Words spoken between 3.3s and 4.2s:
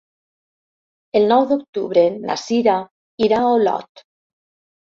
a Olot.